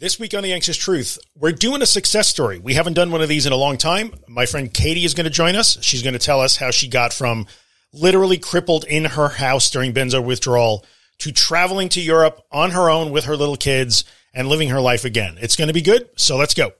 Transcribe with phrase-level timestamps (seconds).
[0.00, 2.58] This week on The Anxious Truth, we're doing a success story.
[2.58, 4.14] We haven't done one of these in a long time.
[4.26, 5.76] My friend Katie is going to join us.
[5.82, 7.46] She's going to tell us how she got from
[7.92, 10.86] literally crippled in her house during benzo withdrawal
[11.18, 15.04] to traveling to Europe on her own with her little kids and living her life
[15.04, 15.36] again.
[15.38, 16.08] It's going to be good.
[16.16, 16.72] So let's go.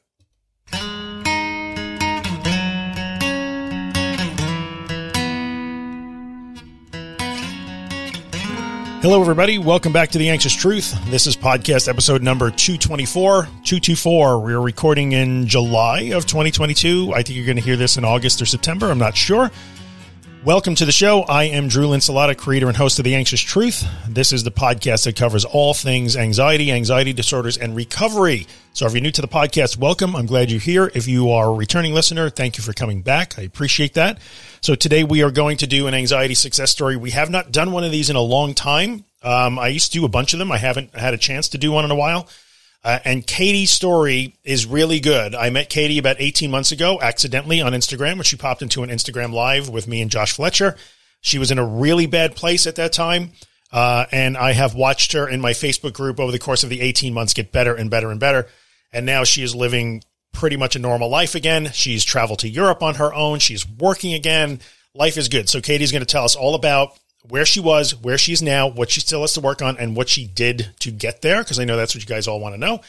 [9.02, 9.56] Hello, everybody.
[9.56, 10.94] Welcome back to The Anxious Truth.
[11.06, 13.44] This is podcast episode number 224.
[13.44, 14.40] 224.
[14.40, 17.10] We're recording in July of 2022.
[17.14, 18.90] I think you're going to hear this in August or September.
[18.90, 19.50] I'm not sure.
[20.42, 21.24] Welcome to the show.
[21.24, 23.86] I am Drew Linsalata, creator and host of The Anxious Truth.
[24.08, 28.46] This is the podcast that covers all things anxiety, anxiety disorders, and recovery.
[28.72, 30.16] So if you're new to the podcast, welcome.
[30.16, 30.90] I'm glad you're here.
[30.94, 33.38] If you are a returning listener, thank you for coming back.
[33.38, 34.18] I appreciate that.
[34.62, 36.96] So today we are going to do an anxiety success story.
[36.96, 39.04] We have not done one of these in a long time.
[39.22, 40.50] Um, I used to do a bunch of them.
[40.50, 42.26] I haven't had a chance to do one in a while.
[42.82, 45.34] Uh, and Katie's story is really good.
[45.34, 48.90] I met Katie about 18 months ago accidentally on Instagram when she popped into an
[48.90, 50.76] Instagram live with me and Josh Fletcher.
[51.20, 53.32] She was in a really bad place at that time.
[53.72, 56.80] Uh, and I have watched her in my Facebook group over the course of the
[56.80, 58.48] 18 months get better and better and better.
[58.92, 61.70] And now she is living pretty much a normal life again.
[61.72, 63.38] She's traveled to Europe on her own.
[63.38, 64.60] She's working again.
[64.94, 65.48] Life is good.
[65.48, 66.98] So Katie's going to tell us all about
[67.28, 69.96] where she was, where she is now, what she still has to work on, and
[69.96, 72.54] what she did to get there, because I know that's what you guys all want
[72.54, 72.80] to know.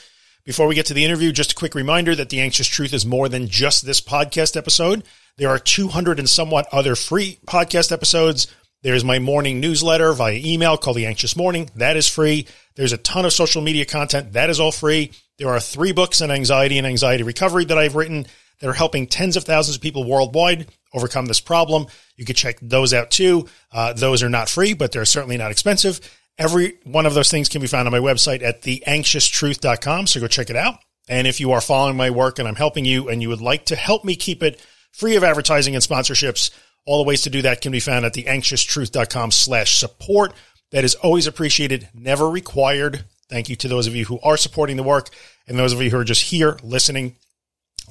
[0.44, 3.06] Before we get to the interview, just a quick reminder that The Anxious Truth is
[3.06, 5.04] more than just this podcast episode.
[5.38, 8.48] There are 200 and somewhat other free podcast episodes.
[8.82, 11.70] There's my morning newsletter via email called The Anxious Morning.
[11.76, 12.48] That is free.
[12.76, 14.34] There's a ton of social media content.
[14.34, 15.12] That is all free.
[15.38, 18.26] There are three books on anxiety and anxiety recovery that I've written
[18.62, 21.88] that are helping tens of thousands of people worldwide overcome this problem.
[22.16, 23.48] You can check those out too.
[23.72, 26.00] Uh, those are not free, but they're certainly not expensive.
[26.38, 30.08] Every one of those things can be found on my website at theanxioustruth.com.
[30.08, 30.76] So go check it out.
[31.10, 33.66] And if you are following my work and I'm helping you and you would like
[33.66, 36.52] to help me keep it free of advertising and sponsorships,
[36.86, 40.34] all the ways to do that can be found at theanxioustruth.com slash support.
[40.72, 43.06] That is always appreciated, never required.
[43.30, 45.10] Thank you to those of you who are supporting the work
[45.48, 47.16] and those of you who are just here listening,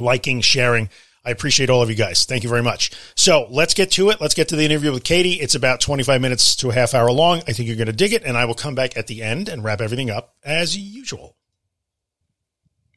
[0.00, 0.88] liking, sharing.
[1.24, 2.24] I appreciate all of you guys.
[2.24, 2.92] Thank you very much.
[3.14, 4.20] So let's get to it.
[4.20, 5.34] Let's get to the interview with Katie.
[5.34, 7.42] It's about 25 minutes to a half hour long.
[7.46, 9.48] I think you're going to dig it, and I will come back at the end
[9.48, 11.36] and wrap everything up as usual.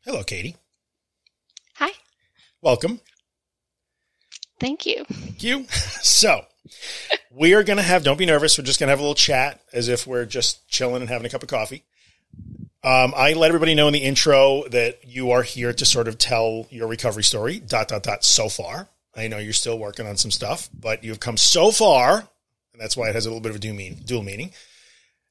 [0.06, 0.56] Hello, Katie.
[1.76, 1.92] Hi.
[2.62, 3.02] Welcome.
[4.60, 5.04] Thank you.
[5.10, 5.66] Thank you.
[6.02, 6.46] So
[7.30, 8.58] we are going to have, don't be nervous.
[8.58, 11.26] We're just going to have a little chat as if we're just chilling and having
[11.26, 11.84] a cup of coffee.
[12.84, 16.18] Um, I let everybody know in the intro that you are here to sort of
[16.18, 18.90] tell your recovery story, dot, dot, dot, so far.
[19.16, 22.98] I know you're still working on some stuff, but you've come so far, and that's
[22.98, 24.52] why it has a little bit of a dual, mean, dual meaning.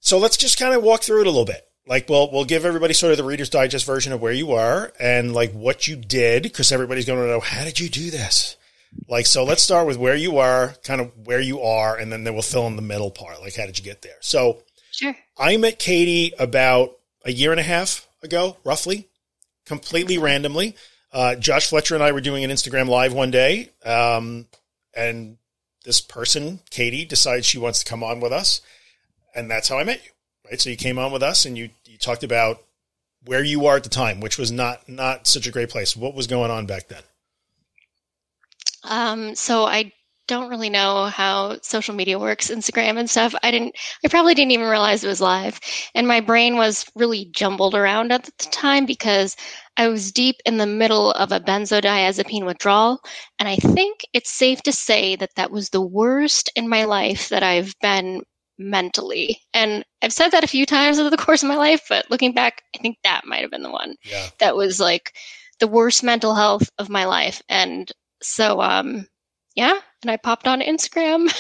[0.01, 1.69] So let's just kind of walk through it a little bit.
[1.87, 4.93] Like, we'll, we'll give everybody sort of the Reader's Digest version of where you are
[4.99, 8.57] and like what you did, because everybody's going to know, how did you do this?
[9.09, 12.25] Like, so let's start with where you are, kind of where you are, and then,
[12.25, 13.41] then we'll fill in the middle part.
[13.43, 14.17] Like, how did you get there?
[14.21, 14.63] So,
[14.93, 15.17] Sure.
[15.39, 19.09] I met Katie about a year and a half ago, roughly,
[19.67, 20.77] completely randomly.
[21.13, 24.47] Uh, Josh Fletcher and I were doing an Instagram live one day, um,
[24.95, 25.37] and
[25.85, 28.63] this person, Katie, decides she wants to come on with us,
[29.35, 30.11] and that's how I met you.
[30.51, 32.63] Right, so you came on with us, and you you talked about
[33.25, 35.97] where you are at the time, which was not not such a great place.
[35.97, 37.03] What was going on back then?
[38.85, 39.93] Um, so I
[40.29, 43.35] don't really know how social media works, Instagram and stuff.
[43.43, 43.75] I didn't,
[44.05, 45.59] I probably didn't even realize it was live.
[45.95, 49.37] And my brain was really jumbled around at the time because
[49.77, 53.01] I was deep in the middle of a benzodiazepine withdrawal.
[53.39, 57.29] And I think it's safe to say that that was the worst in my life
[57.31, 58.23] that I've been
[58.59, 59.41] mentally.
[59.55, 62.33] And I've said that a few times over the course of my life, but looking
[62.33, 64.29] back, I think that might have been the one Yeah.
[64.39, 65.15] that was like
[65.59, 67.43] the worst mental health of my life.
[67.49, 67.91] And
[68.23, 69.07] so, um,
[69.55, 71.33] yeah, and I popped on Instagram,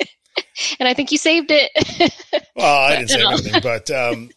[0.80, 2.12] and I think you saved it.
[2.56, 4.30] Well, I didn't say anything, but um,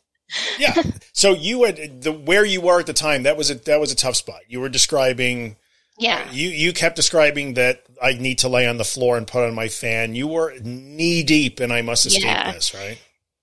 [0.58, 0.82] yeah.
[1.14, 3.24] So you had the where you were at the time.
[3.24, 4.42] That was a that was a tough spot.
[4.50, 5.56] You were describing.
[5.98, 9.46] yeah, You you kept describing that I need to lay on the floor and put
[9.48, 10.16] on my fan.
[10.16, 12.52] You were knee deep, and I must escape Yeah.
[12.52, 12.98] this, right?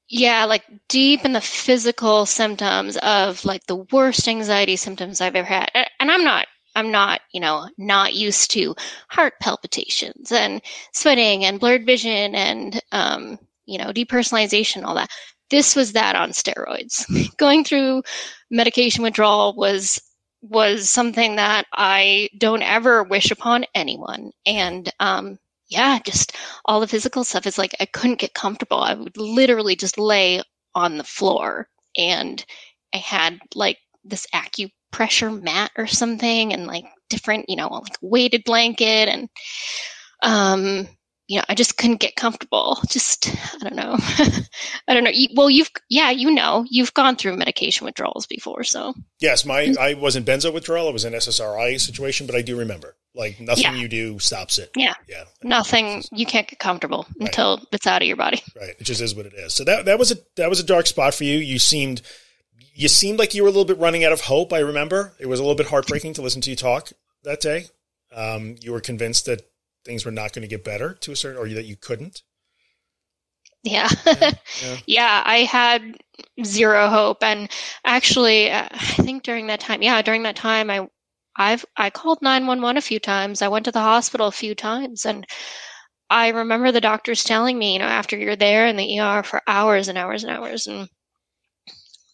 [0.08, 5.48] yeah, like deep in the physical symptoms of like the worst anxiety symptoms I've ever
[5.48, 5.70] had.
[5.98, 6.46] And I'm not,
[6.76, 8.76] I'm not, you know, not used to
[9.08, 10.62] heart palpitations and
[10.92, 15.10] sweating and blurred vision and, um, you know, depersonalization, all that.
[15.50, 17.04] This was that on steroids.
[17.38, 18.02] Going through
[18.50, 20.00] medication withdrawal was
[20.42, 24.30] was something that I don't ever wish upon anyone.
[24.44, 25.38] And um,
[25.68, 26.36] yeah, just
[26.66, 28.78] all the physical stuff is like I couldn't get comfortable.
[28.78, 30.42] I would literally just lay
[30.74, 32.44] on the floor and
[32.94, 34.26] I had like this
[34.92, 39.28] acupressure mat or something and like different, you know, like weighted blanket and
[40.22, 40.88] um
[41.28, 42.78] you know, I just couldn't get comfortable.
[42.88, 43.96] Just, I don't know.
[44.88, 45.10] I don't know.
[45.34, 48.94] Well, you've, yeah, you know, you've gone through medication withdrawals before, so.
[49.20, 50.88] Yes, my, I wasn't benzo withdrawal.
[50.88, 52.96] It was an SSRI situation, but I do remember.
[53.14, 53.74] Like nothing yeah.
[53.74, 54.70] you do stops it.
[54.76, 54.94] Yeah.
[55.08, 55.24] Yeah.
[55.42, 57.28] Nothing, you can't get comfortable right.
[57.28, 58.40] until it's out of your body.
[58.54, 58.74] Right.
[58.78, 59.52] It just is what it is.
[59.52, 61.38] So that, that was a, that was a dark spot for you.
[61.38, 62.02] You seemed,
[62.76, 64.52] you seemed like you were a little bit running out of hope.
[64.52, 66.92] I remember it was a little bit heartbreaking to listen to you talk
[67.24, 67.66] that day.
[68.14, 69.48] Um, you were convinced that
[69.86, 72.22] things were not going to get better to a certain, or that you couldn't?
[73.62, 73.88] Yeah.
[74.04, 74.30] yeah.
[74.62, 74.76] yeah.
[74.86, 75.22] yeah.
[75.24, 75.96] I had
[76.44, 77.22] zero hope.
[77.22, 77.50] And
[77.86, 80.86] actually, uh, I think during that time, yeah, during that time, I,
[81.34, 83.40] I've, I called 911 a few times.
[83.40, 85.26] I went to the hospital a few times and
[86.10, 89.40] I remember the doctors telling me, you know, after you're there in the ER for
[89.46, 90.90] hours and hours and hours and,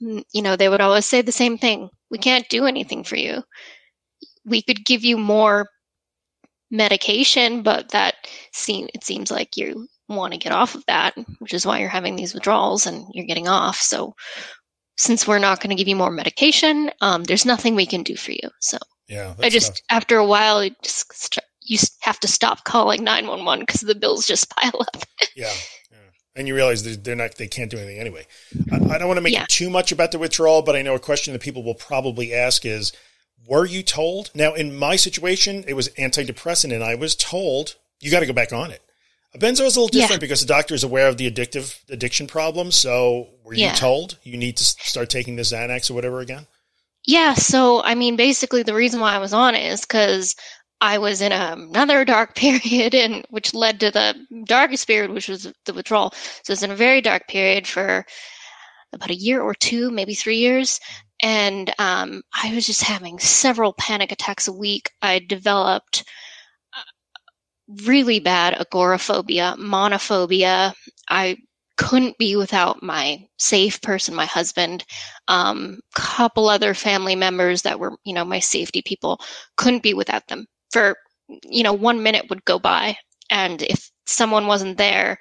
[0.03, 1.89] you know, they would always say the same thing.
[2.11, 3.43] We can't do anything for you.
[4.45, 5.69] We could give you more
[6.71, 8.15] medication, but that
[8.53, 11.89] seem it seems like you want to get off of that, which is why you're
[11.89, 13.77] having these withdrawals and you're getting off.
[13.77, 14.15] So
[14.97, 18.17] since we're not going to give you more medication, um, there's nothing we can do
[18.17, 18.51] for you.
[18.61, 18.79] So
[19.09, 19.83] yeah, I just tough.
[19.91, 24.51] after a while, you just you have to stop calling 911 because the bills just
[24.51, 25.03] pile up.
[25.37, 25.53] yeah.
[26.35, 28.27] And you realize they're not, they can't do anything anyway.
[28.71, 29.45] I, I don't want to make yeah.
[29.49, 32.65] too much about the withdrawal, but I know a question that people will probably ask
[32.65, 32.93] is,
[33.47, 34.31] were you told?
[34.35, 38.33] Now, in my situation, it was antidepressant, and I was told you got to go
[38.33, 38.83] back on it.
[39.35, 40.27] A benzo is a little different yeah.
[40.27, 42.71] because the doctor is aware of the addictive addiction problem.
[42.71, 43.71] So, were yeah.
[43.71, 46.47] you told you need to start taking the Xanax or whatever again?
[47.05, 47.35] Yeah.
[47.35, 50.37] So, I mean, basically, the reason why I was on it is because
[50.83, 54.15] I was in another dark period, and which led to the
[54.47, 56.13] darkest period, which was the withdrawal.
[56.45, 58.05] So, it's in a very dark period for
[58.93, 60.81] about a year or two, maybe three years
[61.23, 64.91] and um, I was just having several panic attacks a week.
[65.03, 66.05] I developed
[66.77, 66.83] uh,
[67.87, 70.75] really bad agoraphobia, monophobia.
[71.09, 71.37] I
[71.77, 74.85] couldn't be without my safe person, my husband.
[75.29, 79.21] Um, couple other family members that were, you know, my safety people.
[79.57, 80.47] Couldn't be without them.
[80.73, 80.97] For
[81.45, 82.97] you know, one minute would go by,
[83.31, 85.19] and if someone wasn't there,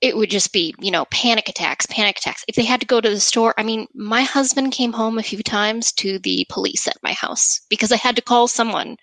[0.00, 2.44] it would just be, you know, panic attacks, panic attacks.
[2.46, 5.22] If they had to go to the store, I mean, my husband came home a
[5.22, 8.96] few times to the police at my house because I had to call someone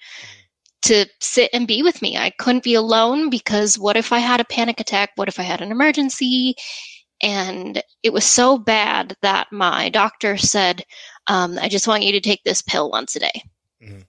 [0.83, 2.17] to sit and be with me.
[2.17, 5.11] I couldn't be alone because what if I had a panic attack?
[5.15, 6.55] What if I had an emergency?
[7.23, 10.83] And it was so bad that my doctor said,
[11.27, 13.43] um, I just want you to take this pill once a day.
[13.83, 14.01] Mm-hmm.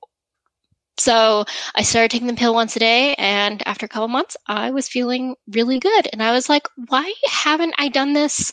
[0.99, 1.45] So
[1.75, 4.89] I started taking the pill once a day, and after a couple months, I was
[4.89, 6.09] feeling really good.
[6.13, 8.53] And I was like, why haven't I done this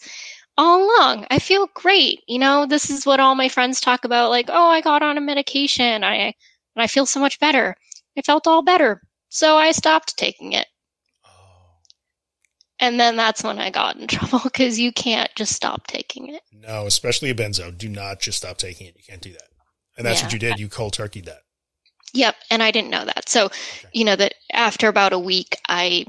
[0.57, 1.27] all along?
[1.29, 2.21] I feel great.
[2.27, 5.17] You know, this is what all my friends talk about like, oh, I got on
[5.17, 6.03] a medication.
[6.03, 6.33] I
[6.75, 7.75] and I feel so much better.
[8.17, 9.01] I felt all better.
[9.29, 10.67] So I stopped taking it.
[11.25, 11.29] Oh.
[12.79, 16.41] And then that's when I got in trouble because you can't just stop taking it.
[16.53, 17.77] No, especially a benzo.
[17.77, 18.95] Do not just stop taking it.
[18.95, 19.49] You can't do that.
[19.97, 20.27] And that's yeah.
[20.27, 20.59] what you did.
[20.59, 21.41] You cold turkeyed that.
[22.13, 23.29] Yep, and I didn't know that.
[23.29, 23.89] So, okay.
[23.93, 26.05] you know that after about a week, I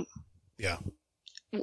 [0.59, 0.79] yeah,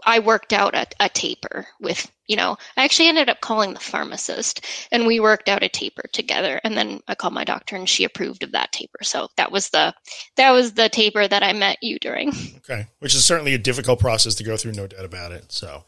[0.05, 3.79] I worked out a, a, taper with you know I actually ended up calling the
[3.79, 6.59] pharmacist, and we worked out a taper together.
[6.63, 9.03] And then I called my doctor, and she approved of that taper.
[9.03, 9.93] So that was the
[10.35, 12.33] that was the taper that I met you during.
[12.69, 15.53] Okay, which is certainly a difficult process to go through, no doubt about it.
[15.53, 15.85] So,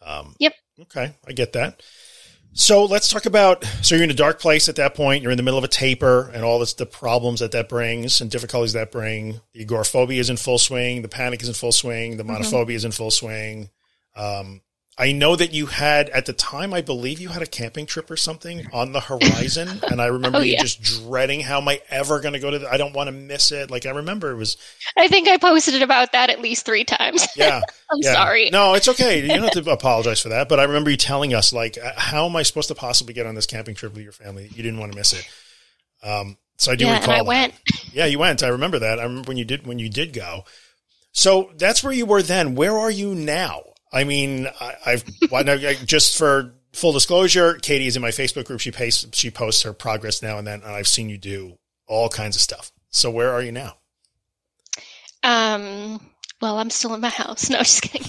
[0.00, 0.54] um, yep.
[0.82, 1.82] Okay, I get that.
[2.52, 3.64] So let's talk about.
[3.82, 5.22] So you're in a dark place at that point.
[5.22, 8.20] You're in the middle of a taper, and all this, the problems that that brings
[8.20, 9.40] and difficulties that bring.
[9.52, 11.02] The agoraphobia is in full swing.
[11.02, 12.16] The panic is in full swing.
[12.16, 12.42] The mm-hmm.
[12.42, 12.70] monophobia mm-hmm.
[12.70, 13.70] is in full swing.
[14.16, 14.62] Um,
[15.00, 18.10] I know that you had at the time, I believe you had a camping trip
[18.10, 20.58] or something on the horizon, and I remember oh, yeah.
[20.58, 22.58] you just dreading how am I ever going to go to?
[22.58, 23.70] The, I don't want to miss it.
[23.70, 24.58] Like I remember it was.
[24.98, 27.26] I think I posted about that at least three times.
[27.34, 28.12] Yeah, I'm yeah.
[28.12, 28.50] sorry.
[28.50, 29.22] No, it's okay.
[29.22, 30.50] You don't have to apologize for that.
[30.50, 33.24] But I remember you telling us like, uh, how am I supposed to possibly get
[33.24, 34.50] on this camping trip with your family?
[34.54, 35.26] You didn't want to miss it.
[36.02, 37.14] Um, so I do yeah, recall.
[37.14, 37.26] And I that.
[37.26, 37.54] went.
[37.94, 38.42] Yeah, you went.
[38.42, 39.00] I remember that.
[39.00, 40.44] I remember when you did when you did go.
[41.12, 42.54] So that's where you were then.
[42.54, 43.62] Where are you now?
[43.92, 45.02] I mean, I,
[45.44, 48.60] no, just for full disclosure, Katie is in my Facebook group.
[48.60, 52.08] She posts she posts her progress now and then, and I've seen you do all
[52.08, 52.70] kinds of stuff.
[52.90, 53.76] So where are you now?
[55.22, 56.00] Um.
[56.40, 57.50] Well, I'm still in my house.
[57.50, 58.06] No, just kidding.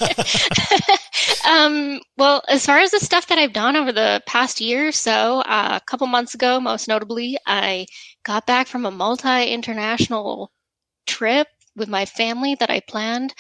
[1.50, 4.92] um, well, as far as the stuff that I've done over the past year or
[4.94, 7.88] so, uh, a couple months ago, most notably, I
[8.24, 10.50] got back from a multi international
[11.08, 13.34] trip with my family that I planned.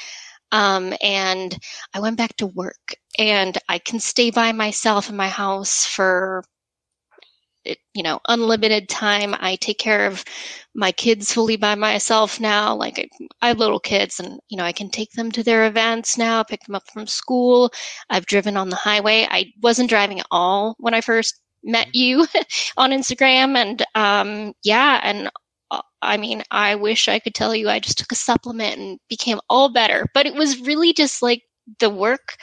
[0.51, 1.57] Um, and
[1.93, 6.43] I went back to work and I can stay by myself in my house for
[7.63, 9.35] it, you know, unlimited time.
[9.39, 10.23] I take care of
[10.73, 12.75] my kids fully by myself now.
[12.75, 13.07] Like I,
[13.41, 16.43] I have little kids and, you know, I can take them to their events now,
[16.43, 17.71] pick them up from school.
[18.09, 19.27] I've driven on the highway.
[19.29, 21.97] I wasn't driving at all when I first met mm-hmm.
[21.97, 22.27] you
[22.77, 23.55] on Instagram.
[23.55, 24.99] And, um, yeah.
[25.03, 25.29] And
[26.01, 29.39] I mean, I wish I could tell you I just took a supplement and became
[29.49, 31.43] all better, but it was really just like
[31.79, 32.37] the work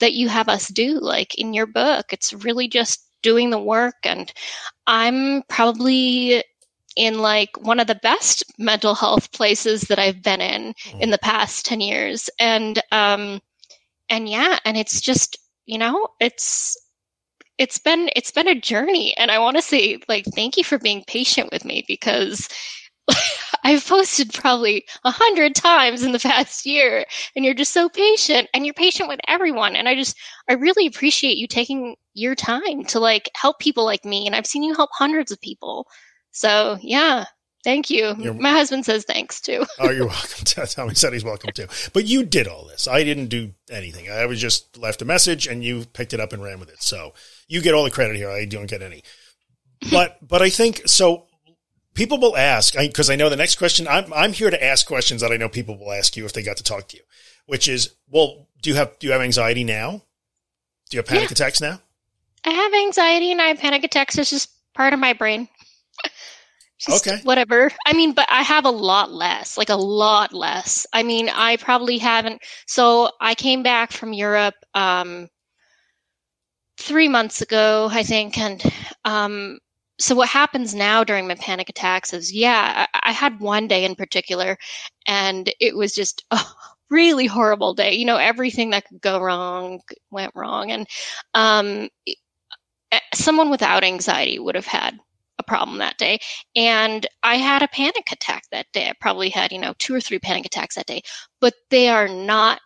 [0.00, 2.06] that you have us do, like in your book.
[2.12, 3.96] It's really just doing the work.
[4.04, 4.32] And
[4.86, 6.42] I'm probably
[6.96, 11.00] in like one of the best mental health places that I've been in mm.
[11.00, 12.28] in the past 10 years.
[12.38, 13.40] And, um,
[14.10, 16.76] and yeah, and it's just, you know, it's,
[17.56, 19.16] it's been, it's been a journey.
[19.16, 22.48] And I want to say like, thank you for being patient with me because
[23.64, 27.04] I've posted probably a hundred times in the past year,
[27.36, 29.76] and you're just so patient, and you're patient with everyone.
[29.76, 30.16] And I just,
[30.48, 34.26] I really appreciate you taking your time to like help people like me.
[34.26, 35.86] And I've seen you help hundreds of people.
[36.30, 37.26] So yeah,
[37.64, 38.14] thank you.
[38.18, 39.64] You're, My husband says thanks too.
[39.78, 40.66] oh, you're welcome.
[40.66, 41.66] Tommy said he's welcome too.
[41.92, 42.88] But you did all this.
[42.88, 44.10] I didn't do anything.
[44.10, 46.82] I was just left a message, and you picked it up and ran with it.
[46.82, 47.14] So
[47.48, 48.30] you get all the credit here.
[48.30, 49.02] I don't get any.
[49.90, 51.27] But but I think so
[51.98, 53.86] people will ask because I, I, know the next question.
[53.88, 56.42] I'm I'm here to ask questions that I know people will ask you if they
[56.42, 57.02] got to talk to you,
[57.46, 60.02] which is, well, do you have do you have anxiety now?
[60.88, 61.32] Do you have panic yeah.
[61.32, 61.80] attacks now?
[62.46, 64.16] I have anxiety and I have panic attacks.
[64.16, 65.48] It's just part of my brain.
[66.88, 67.20] okay.
[67.24, 67.70] Whatever.
[67.84, 70.86] I mean, but I have a lot less, like a lot less.
[70.92, 72.40] I mean, I probably haven't.
[72.66, 75.28] So I came back from Europe um,
[76.78, 78.62] three months ago, I think, and
[79.04, 79.58] um,
[79.98, 83.84] so what happens now during my panic attacks is yeah I, I, had one day
[83.84, 84.56] in particular
[85.06, 86.40] and it was just a
[86.90, 87.94] really horrible day.
[87.94, 90.70] You know everything that could go wrong went wrong.
[90.70, 90.86] And
[91.34, 91.88] um,
[93.14, 94.98] someone without anxiety would have had
[95.38, 96.18] a problem that day.
[96.56, 98.88] And i had a panic attack that day.
[98.88, 101.02] I probably had you know two or three panic attacks that day.
[101.40, 102.60] But they are not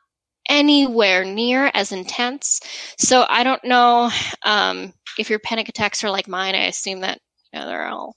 [0.48, 2.60] anywhere near as intense.
[2.98, 4.10] So I don't know
[4.44, 6.54] um, if your panic attacks are like mine.
[6.54, 7.20] I assume that
[7.52, 8.16] you know, they're all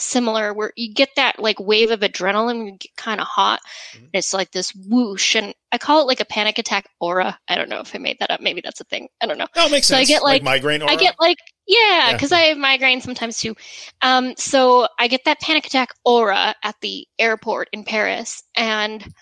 [0.00, 3.60] similar where you get that like wave of adrenaline you get kind of hot
[3.94, 4.06] mm-hmm.
[4.12, 7.68] it's like this whoosh and i call it like a panic attack aura i don't
[7.68, 9.70] know if i made that up maybe that's a thing i don't know no it
[9.70, 10.92] makes so sense i get like, like migraine aura?
[10.92, 12.38] i get like yeah because yeah.
[12.38, 13.54] i have migraine sometimes too
[14.02, 19.12] um so i get that panic attack aura at the airport in paris and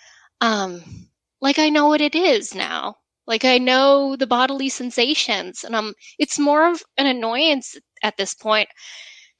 [0.40, 1.07] um
[1.40, 2.96] like I know what it is now.
[3.26, 8.34] Like I know the bodily sensations and I'm it's more of an annoyance at this
[8.34, 8.68] point.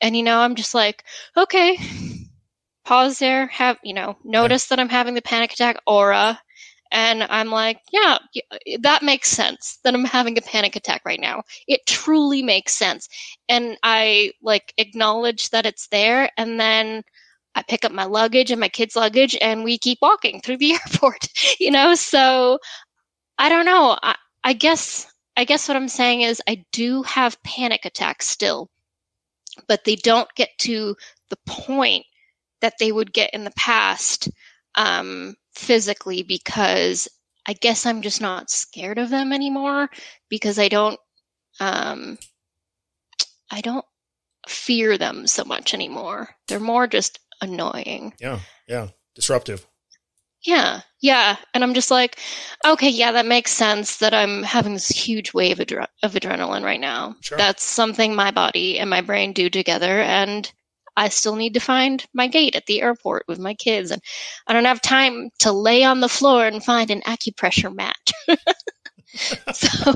[0.00, 1.04] And you know, I'm just like,
[1.36, 1.78] okay,
[2.84, 6.40] pause there, have, you know, notice that I'm having the panic attack aura
[6.90, 8.18] and I'm like, yeah,
[8.80, 11.42] that makes sense that I'm having a panic attack right now.
[11.66, 13.08] It truly makes sense.
[13.48, 17.02] And I like acknowledge that it's there and then
[17.54, 20.72] I pick up my luggage and my kids' luggage and we keep walking through the
[20.86, 21.28] airport,
[21.58, 21.94] you know?
[21.94, 22.58] So
[23.38, 23.98] I don't know.
[24.02, 28.70] I, I guess I guess what I'm saying is I do have panic attacks still,
[29.68, 30.96] but they don't get to
[31.30, 32.04] the point
[32.60, 34.28] that they would get in the past
[34.74, 37.08] um, physically because
[37.46, 39.88] I guess I'm just not scared of them anymore
[40.28, 40.98] because I don't
[41.60, 42.18] um,
[43.50, 43.84] I don't
[44.48, 46.30] fear them so much anymore.
[46.46, 48.14] They're more just annoying.
[48.20, 49.66] Yeah, yeah, disruptive.
[50.44, 52.18] Yeah, yeah, and I'm just like,
[52.64, 56.62] okay, yeah, that makes sense that I'm having this huge wave of, adre- of adrenaline
[56.62, 57.16] right now.
[57.20, 57.36] Sure.
[57.36, 60.50] That's something my body and my brain do together, and
[60.96, 64.00] I still need to find my gate at the airport with my kids, and
[64.46, 67.96] I don't have time to lay on the floor and find an acupressure mat.
[69.52, 69.94] so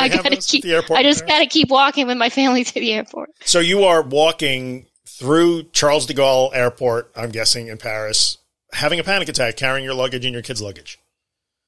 [0.00, 0.64] I gotta keep.
[0.90, 3.30] I just gotta keep walking with my family to the airport.
[3.44, 4.86] So you are walking
[5.18, 8.38] through Charles de Gaulle Airport, I'm guessing in Paris,
[8.72, 10.98] having a panic attack, carrying your luggage and your kids' luggage.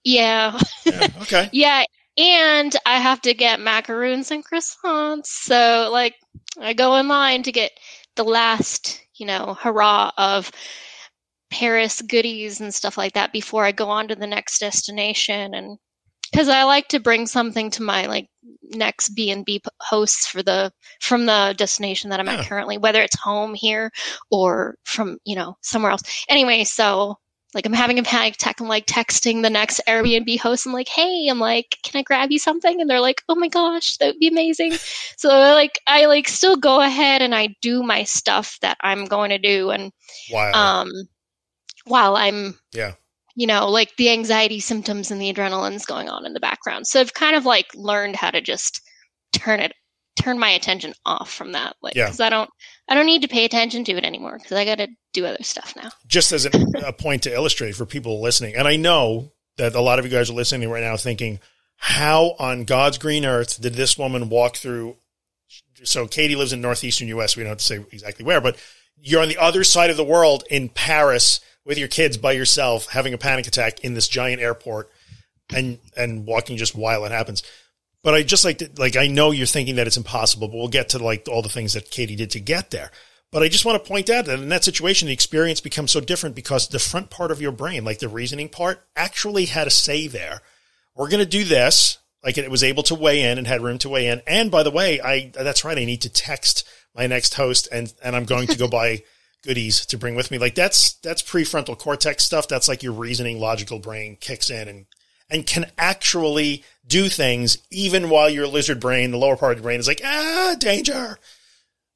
[0.05, 0.59] Yeah.
[0.85, 1.09] yeah.
[1.23, 1.49] Okay.
[1.53, 1.85] yeah.
[2.19, 5.27] And I have to get macaroons and croissants.
[5.27, 6.15] So, like,
[6.61, 7.73] I go in line to get
[8.17, 10.51] the last, you know, hurrah of
[11.51, 15.55] Paris goodies and stuff like that before I go on to the next destination.
[15.55, 15.79] And
[16.31, 18.29] because I like to bring something to my like
[18.63, 22.39] next B and B hosts for the from the destination that I'm yeah.
[22.39, 23.91] at currently, whether it's home here
[24.31, 26.03] or from you know somewhere else.
[26.29, 27.17] Anyway, so
[27.55, 28.61] like I'm having a panic attack.
[28.61, 30.67] I'm like texting the next Airbnb host.
[30.67, 32.81] I'm like, hey, I'm like, can I grab you something?
[32.81, 34.73] And they're like, oh my gosh, that would be amazing.
[35.17, 39.31] so like I like still go ahead and I do my stuff that I'm going
[39.31, 39.93] to do and
[40.31, 40.53] wow.
[40.53, 40.91] um
[41.87, 42.93] while I'm yeah
[43.37, 46.87] you know, like the anxiety symptoms and the adrenaline's going on in the background.
[46.89, 48.81] So I've kind of like learned how to just
[49.33, 49.73] turn it
[50.19, 51.77] turn my attention off from that.
[51.83, 52.07] Like, Yeah.
[52.07, 52.49] because I don't,
[52.89, 55.43] I don't need to pay attention to it anymore because I got to do other
[55.43, 55.91] stuff now.
[56.07, 56.51] just as a,
[56.87, 60.11] a point to illustrate for people listening, and I know that a lot of you
[60.11, 61.39] guys are listening right now thinking,
[61.77, 64.97] how on God's green earth did this woman walk through?
[65.85, 67.37] So Katie lives in northeastern U.S.
[67.37, 68.57] We don't have to say exactly where, but
[68.99, 72.87] you're on the other side of the world in Paris with your kids by yourself,
[72.87, 74.91] having a panic attack in this giant airport,
[75.55, 77.43] and and walking just while it happens.
[78.03, 80.69] But I just like to, like I know you're thinking that it's impossible, but we'll
[80.69, 82.91] get to like all the things that Katie did to get there.
[83.33, 86.01] But I just want to point out that in that situation, the experience becomes so
[86.01, 89.71] different because the front part of your brain, like the reasoning part, actually had a
[89.71, 90.41] say there.
[90.95, 91.99] We're going to do this.
[92.25, 94.23] Like it was able to weigh in and had room to weigh in.
[94.27, 95.77] And by the way, I, that's right.
[95.77, 99.03] I need to text my next host and, and I'm going to go buy
[99.47, 100.39] goodies to bring with me.
[100.39, 102.49] Like that's, that's prefrontal cortex stuff.
[102.49, 104.87] That's like your reasoning logical brain kicks in and,
[105.31, 109.63] and can actually do things even while your lizard brain, the lower part of the
[109.63, 111.19] brain is like, ah, danger.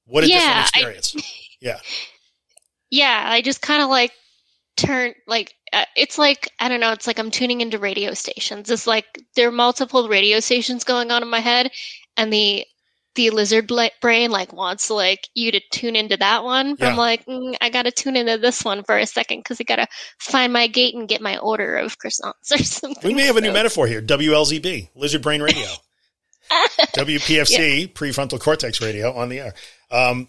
[0.06, 1.16] What a Yeah, different I- experience.
[1.60, 1.78] yeah.
[2.90, 4.12] Yeah, I just kind of like
[4.76, 6.90] turn like uh, it's like I don't know.
[6.92, 8.68] It's like I'm tuning into radio stations.
[8.70, 11.70] It's like there are multiple radio stations going on in my head,
[12.16, 12.64] and the
[13.14, 16.76] the lizard brain like wants like you to tune into that one.
[16.76, 19.64] But I'm like, mm, I gotta tune into this one for a second because I
[19.64, 19.88] gotta
[20.18, 23.08] find my gate and get my order of croissants or something.
[23.08, 24.00] We may have a new metaphor here.
[24.00, 25.68] WLZB, Lizard Brain Radio.
[26.96, 29.54] WPFC, prefrontal cortex radio on the air.
[29.90, 30.28] Um,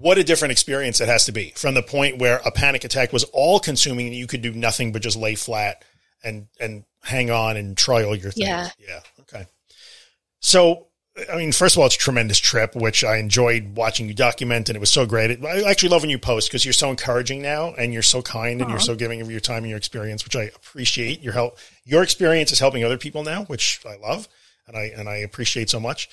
[0.00, 3.12] what a different experience it has to be from the point where a panic attack
[3.12, 5.84] was all consuming and you could do nothing but just lay flat
[6.24, 8.48] and, and hang on and try all your things.
[8.48, 8.70] Yeah.
[8.78, 9.00] Yeah.
[9.20, 9.46] Okay.
[10.40, 10.88] So,
[11.30, 14.70] I mean, first of all, it's a tremendous trip, which I enjoyed watching you document,
[14.70, 15.44] and it was so great.
[15.44, 18.62] I actually love when you post because you're so encouraging now, and you're so kind,
[18.62, 21.20] and you're so giving of your time and your experience, which I appreciate.
[21.20, 24.26] Your help, your experience is helping other people now, which I love,
[24.66, 26.08] and I and I appreciate so much.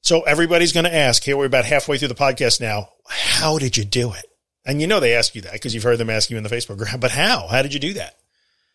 [0.00, 1.22] So everybody's going to ask.
[1.22, 2.88] Here we're about halfway through the podcast now.
[3.06, 4.26] How did you do it?
[4.64, 6.48] And you know they ask you that because you've heard them ask you in the
[6.48, 7.00] Facebook group.
[7.00, 7.46] But how?
[7.46, 8.16] How did you do that?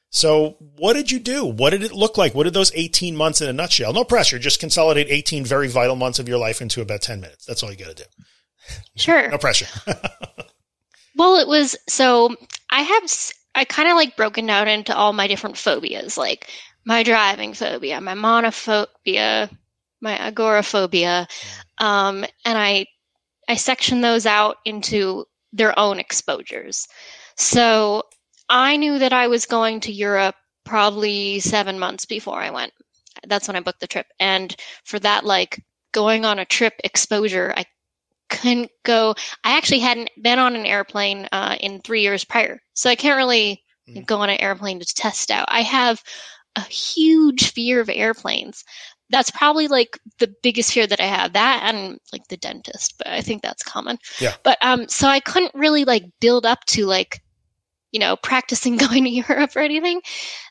[0.10, 1.46] So what did you do?
[1.46, 2.34] What did it look like?
[2.34, 3.94] What did those 18 months in a nutshell?
[3.94, 4.40] No pressure.
[4.40, 7.46] Just consolidate 18 very vital months of your life into about 10 minutes.
[7.46, 8.10] That's all you got to do.
[8.96, 9.30] Sure.
[9.30, 9.68] No pressure.
[11.18, 12.36] Well, it was so
[12.70, 13.04] I have
[13.56, 16.48] I kind of like broken down into all my different phobias, like
[16.86, 19.50] my driving phobia, my monophobia,
[20.00, 21.28] my agoraphobia,
[21.80, 22.86] um, and I
[23.50, 26.88] I section those out into their own exposures.
[27.36, 28.04] So
[28.50, 32.74] I knew that I was going to Europe probably seven months before I went.
[33.28, 34.56] That's when I booked the trip, and
[34.86, 37.66] for that, like going on a trip exposure, I
[38.30, 42.90] couldn't go I actually hadn't been on an airplane uh, in three years prior, so
[42.90, 44.06] I can't really Mhm.
[44.06, 45.46] go on an airplane to test out.
[45.50, 46.04] I have
[46.58, 48.64] a huge fear of airplanes.
[49.10, 51.32] That's probably like the biggest fear that I have.
[51.34, 53.98] That and like the dentist, but I think that's common.
[54.20, 54.34] Yeah.
[54.44, 57.22] But um, so I couldn't really like build up to like,
[57.92, 60.02] you know, practicing going to Europe or anything.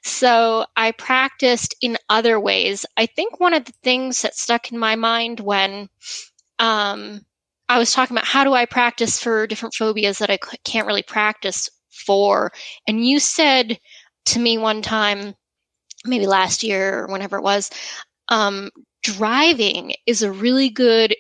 [0.02, 2.86] So I practiced in other ways.
[2.96, 5.88] I think one of the things that stuck in my mind when
[6.58, 7.20] um,
[7.68, 11.02] I was talking about how do I practice for different phobias that I can't really
[11.02, 12.52] practice for.
[12.86, 13.78] And you said
[14.26, 15.34] to me one time,
[16.04, 17.70] maybe last year or whenever it was,
[18.28, 18.70] um,
[19.02, 21.14] driving is a really good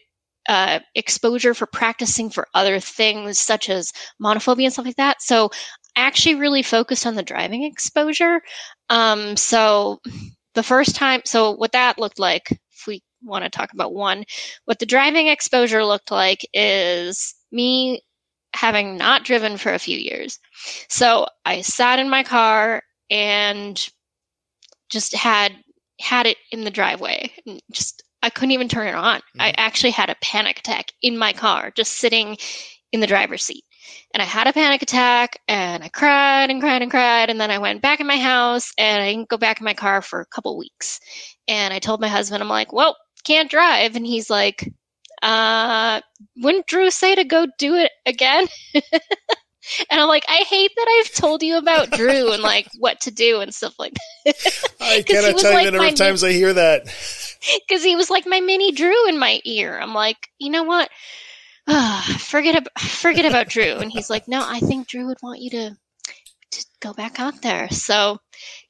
[0.48, 5.20] uh, exposure for practicing for other things such as monophobia and stuff like that.
[5.20, 5.50] So
[5.96, 8.40] actually really focused on the driving exposure.
[8.90, 10.00] Um, so
[10.54, 14.24] the first time, so what that looked like, if we want to talk about one,
[14.66, 18.02] what the driving exposure looked like is me
[18.54, 20.38] having not driven for a few years.
[20.88, 23.88] So I sat in my car and
[24.88, 25.52] just had
[26.00, 29.20] had it in the driveway and just I couldn't even turn it on.
[29.38, 32.36] I actually had a panic attack in my car just sitting
[32.92, 33.64] in the driver's seat.
[34.14, 37.50] And I had a panic attack and I cried and cried and cried and then
[37.50, 40.20] I went back in my house and I didn't go back in my car for
[40.20, 41.00] a couple weeks.
[41.48, 44.72] And I told my husband I'm like, "Well, can't drive." And he's like,
[45.22, 46.00] uh,
[46.36, 48.46] wouldn't Drew say to go do it again?
[48.74, 53.10] and I'm like, I hate that I've told you about Drew and like what to
[53.10, 53.94] do and stuff like
[54.24, 54.70] that.
[54.80, 56.86] I cannot tell you like the number of times I hear that.
[57.68, 59.78] Because he was like my mini Drew in my ear.
[59.78, 60.88] I'm like, you know what?
[61.68, 63.76] Ah, forget about forget about Drew.
[63.78, 65.76] And he's like, no, I think Drew would want you to
[66.52, 67.68] to go back out there.
[67.70, 68.18] So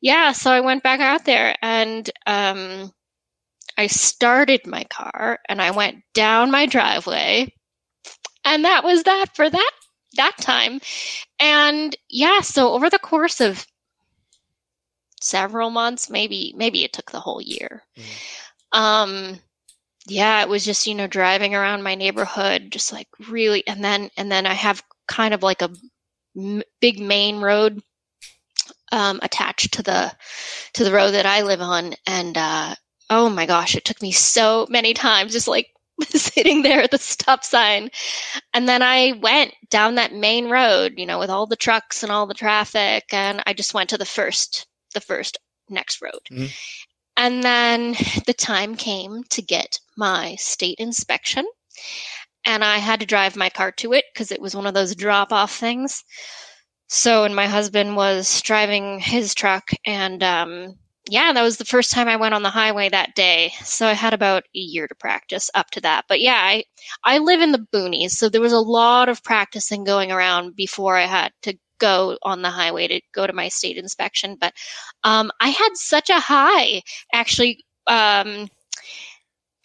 [0.01, 2.91] yeah, so I went back out there and um
[3.79, 7.53] I started my car and I went down my driveway.
[8.45, 9.71] And that was that for that
[10.17, 10.81] that time.
[11.41, 13.67] And yeah, so over the course of
[15.21, 17.83] several months, maybe maybe it took the whole year.
[18.73, 19.41] Um
[20.07, 24.11] yeah, it was just, you know, driving around my neighborhood, just like really, and then,
[24.17, 25.71] and then I have kind of like a
[26.37, 27.83] m- big main road
[28.93, 30.13] um, attached to the
[30.75, 32.75] to the road that I live on, and uh,
[33.11, 35.69] oh my gosh, it took me so many times just like
[36.03, 37.91] sitting there at the stop sign,
[38.55, 42.13] and then I went down that main road, you know, with all the trucks and
[42.13, 45.37] all the traffic, and I just went to the first the first
[45.69, 46.21] next road.
[46.31, 46.47] Mm-hmm.
[47.19, 47.93] And then
[48.27, 51.47] the time came to get my state inspection.
[52.47, 54.95] And I had to drive my car to it because it was one of those
[54.95, 56.05] drop off things.
[56.89, 60.75] So, and my husband was driving his truck, and um,
[61.09, 63.53] yeah, that was the first time I went on the highway that day.
[63.65, 66.05] So I had about a year to practice up to that.
[66.09, 66.65] But yeah, I
[67.05, 70.97] I live in the boonies, so there was a lot of practicing going around before
[70.97, 74.37] I had to go on the highway to go to my state inspection.
[74.41, 74.55] But
[75.05, 76.83] um, I had such a high
[77.13, 78.49] actually um,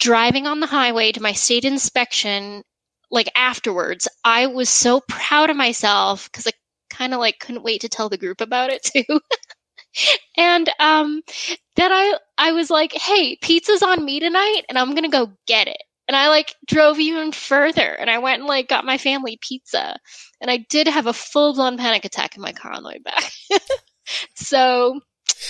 [0.02, 2.64] driving on the highway to my state inspection.
[3.10, 6.50] Like afterwards, I was so proud of myself because I
[6.90, 9.20] kind of like couldn't wait to tell the group about it too.
[10.36, 11.22] and um,
[11.76, 15.68] then I I was like, hey, pizza's on me tonight, and I'm gonna go get
[15.68, 15.82] it.
[16.08, 19.96] And I like drove even further, and I went and like got my family pizza,
[20.40, 22.98] and I did have a full blown panic attack in my car on the way
[23.04, 23.30] back.
[24.34, 25.00] so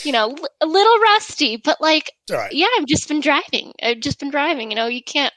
[0.05, 2.53] you know, a little rusty, but like, right.
[2.53, 3.73] yeah, I've just been driving.
[3.83, 4.71] I've just been driving.
[4.71, 5.33] You know, you can't,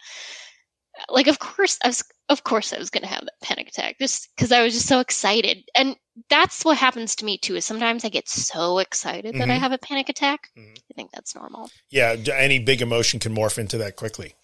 [1.10, 3.98] like, of course, I was, of course, I was going to have that panic attack
[4.00, 5.58] just because I was just so excited.
[5.76, 5.96] And
[6.30, 7.56] that's what happens to me too.
[7.56, 9.40] Is sometimes I get so excited mm-hmm.
[9.40, 9.62] that I mm-hmm.
[9.62, 10.50] have a panic attack.
[10.58, 10.74] Mm-hmm.
[10.74, 11.70] I think that's normal.
[11.90, 14.36] Yeah, any big emotion can morph into that quickly.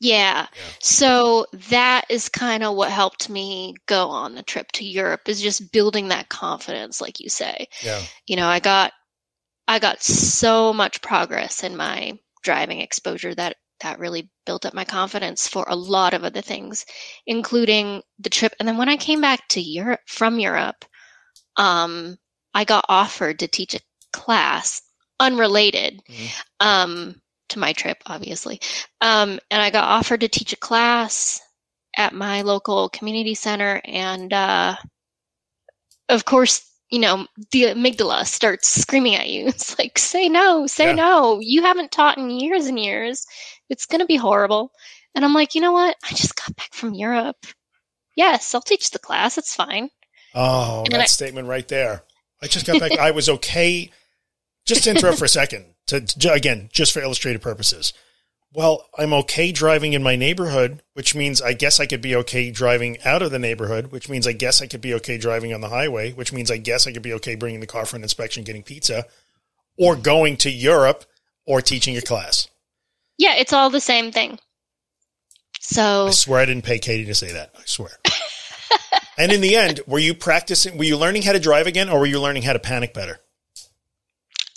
[0.00, 0.42] Yeah.
[0.42, 0.46] yeah.
[0.80, 5.40] So that is kind of what helped me go on the trip to Europe is
[5.40, 7.66] just building that confidence like you say.
[7.82, 8.00] Yeah.
[8.26, 8.92] You know, I got
[9.68, 14.84] I got so much progress in my driving exposure that that really built up my
[14.84, 16.84] confidence for a lot of other things,
[17.26, 18.52] including the trip.
[18.58, 20.84] And then when I came back to Europe from Europe,
[21.56, 22.16] um,
[22.54, 23.80] I got offered to teach a
[24.12, 24.82] class
[25.20, 26.26] unrelated mm-hmm.
[26.60, 28.60] um, to my trip, obviously.
[29.00, 31.40] Um, and I got offered to teach a class
[31.96, 33.80] at my local community center.
[33.84, 34.76] And uh,
[36.08, 39.46] of course, you know, the amygdala starts screaming at you.
[39.48, 40.94] It's like, say no, say yeah.
[40.94, 41.38] no.
[41.40, 43.26] You haven't taught in years and years.
[43.68, 44.72] It's going to be horrible.
[45.14, 45.96] And I'm like, you know what?
[46.04, 47.36] I just got back from Europe.
[48.16, 49.38] Yes, I'll teach the class.
[49.38, 49.90] It's fine.
[50.34, 52.02] Oh, and that I- statement right there.
[52.42, 52.92] I just got back.
[52.92, 53.90] I was okay.
[54.64, 57.94] Just to interrupt for a second, to, to, again, just for illustrative purposes.
[58.52, 62.50] Well, I'm okay driving in my neighborhood, which means I guess I could be okay
[62.50, 65.60] driving out of the neighborhood, which means I guess I could be okay driving on
[65.60, 68.02] the highway, which means I guess I could be okay bringing the car for an
[68.02, 69.04] inspection, getting pizza,
[69.76, 71.04] or going to Europe
[71.44, 72.48] or teaching a class.
[73.18, 74.38] Yeah, it's all the same thing.
[75.60, 77.50] So I swear I didn't pay Katie to say that.
[77.54, 77.90] I swear.
[79.18, 80.78] and in the end, were you practicing?
[80.78, 83.18] Were you learning how to drive again, or were you learning how to panic better?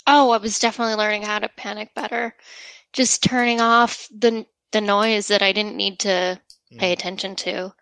[0.06, 2.34] Oh, I was definitely learning how to panic better
[2.92, 6.40] just turning off the the noise that I didn't need to
[6.78, 6.92] pay mm.
[6.92, 7.72] attention to.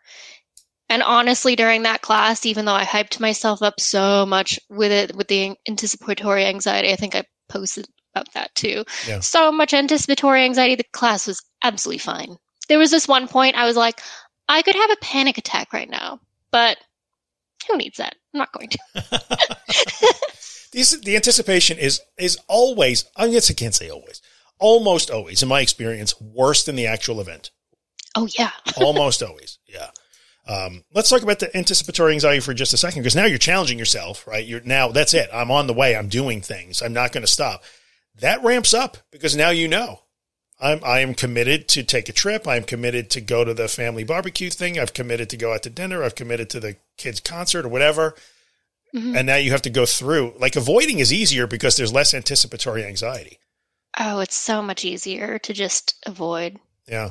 [0.88, 5.14] And honestly, during that class, even though I hyped myself up so much with it,
[5.14, 8.84] with the anticipatory anxiety, I think I posted about that too.
[9.06, 9.20] Yeah.
[9.20, 12.36] So much anticipatory anxiety, the class was absolutely fine.
[12.68, 14.00] There was this one point I was like,
[14.48, 16.18] I could have a panic attack right now,
[16.50, 16.76] but
[17.68, 18.16] who needs that?
[18.34, 18.78] I'm not going to.
[20.72, 23.04] the anticipation is is always.
[23.16, 24.20] I guess I can't say always
[24.60, 27.50] almost always, in my experience, worse than the actual event.
[28.16, 28.50] Oh, yeah.
[28.76, 29.58] almost always.
[29.66, 29.90] Yeah.
[30.46, 33.78] Um, let's talk about the anticipatory anxiety for just a second, because now you're challenging
[33.78, 34.44] yourself, right?
[34.44, 35.28] You're now, that's it.
[35.32, 35.96] I'm on the way.
[35.96, 36.82] I'm doing things.
[36.82, 37.62] I'm not going to stop.
[38.20, 40.00] That ramps up because now you know.
[40.62, 42.46] I'm, I am committed to take a trip.
[42.46, 44.78] I'm committed to go to the family barbecue thing.
[44.78, 46.02] I've committed to go out to dinner.
[46.02, 48.14] I've committed to the kids' concert or whatever.
[48.94, 49.16] Mm-hmm.
[49.16, 50.34] And now you have to go through.
[50.38, 53.38] Like avoiding is easier because there's less anticipatory anxiety.
[53.98, 56.58] Oh, it's so much easier to just avoid.
[56.86, 57.10] Yeah.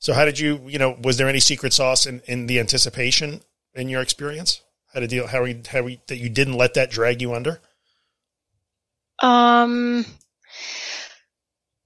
[0.00, 3.40] So how did you, you know, was there any secret sauce in, in the anticipation
[3.74, 4.62] in your experience?
[4.94, 7.60] How to deal, how we, how we, that you didn't let that drag you under?
[9.20, 10.06] Um,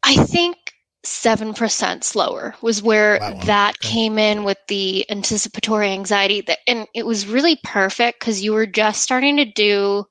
[0.03, 0.57] I think
[1.05, 3.41] 7% slower was where wow.
[3.45, 3.89] that okay.
[3.89, 8.67] came in with the anticipatory anxiety that, and it was really perfect because you were
[8.67, 10.05] just starting to do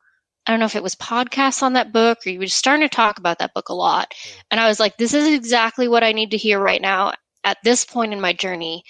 [0.45, 2.95] I don't know if it was podcasts on that book or you were starting to
[2.95, 4.13] talk about that book a lot.
[4.49, 7.57] And I was like, this is exactly what I need to hear right now at
[7.63, 8.83] this point in my journey,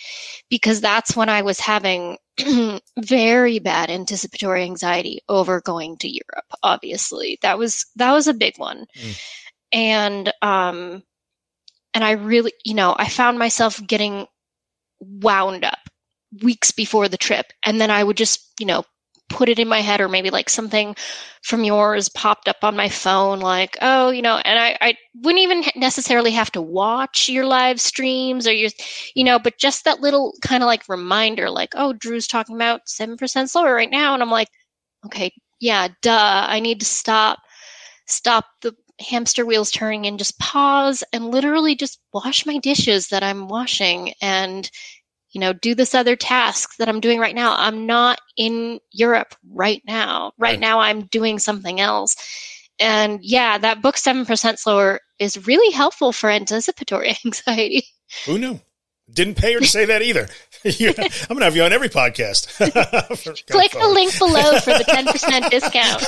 [0.49, 2.17] because that's when I was having
[2.99, 6.45] very bad anticipatory anxiety over going to Europe.
[6.63, 9.21] Obviously, that was that was a big one, mm.
[9.71, 11.03] and um,
[11.93, 14.27] and I really, you know, I found myself getting
[14.99, 15.79] wound up
[16.41, 17.47] weeks before the trip.
[17.65, 18.83] And then I would just, you know,
[19.31, 20.95] put it in my head or maybe like something
[21.41, 25.41] from yours popped up on my phone like oh you know and I, I wouldn't
[25.41, 28.69] even necessarily have to watch your live streams or your
[29.15, 32.81] you know but just that little kind of like reminder like oh drew's talking about
[32.87, 34.49] 7% slower right now and i'm like
[35.05, 37.39] okay yeah duh i need to stop
[38.07, 43.23] stop the hamster wheels turning and just pause and literally just wash my dishes that
[43.23, 44.69] i'm washing and
[45.31, 47.55] you know, do this other task that I'm doing right now.
[47.57, 50.33] I'm not in Europe right now.
[50.37, 50.59] Right, right.
[50.59, 52.15] now, I'm doing something else.
[52.79, 57.85] And yeah, that book, 7% Slower, is really helpful for anticipatory anxiety.
[58.25, 58.59] Who knew?
[59.13, 60.27] Didn't pay her to say that either.
[60.65, 62.47] I'm going to have you on every podcast.
[63.49, 66.01] Click the link below for the 10% discount.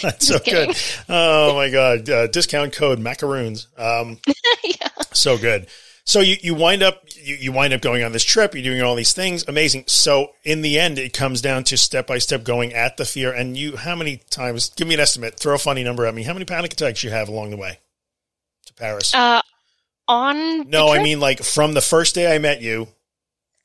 [0.00, 0.68] That's so kidding.
[0.68, 0.76] good.
[1.08, 2.08] Oh my God.
[2.08, 3.66] Uh, discount code macaroons.
[3.76, 4.18] Um,
[4.64, 4.88] yeah.
[5.12, 5.66] So good.
[6.10, 8.52] So you, you wind up you, you wind up going on this trip.
[8.52, 9.84] You're doing all these things, amazing.
[9.86, 13.32] So in the end, it comes down to step by step going at the fear.
[13.32, 14.70] And you, how many times?
[14.70, 15.38] Give me an estimate.
[15.38, 16.24] Throw a funny number at me.
[16.24, 17.78] How many panic attacks you have along the way
[18.66, 19.14] to Paris?
[19.14, 19.40] Uh,
[20.08, 22.88] on no, I mean like from the first day I met you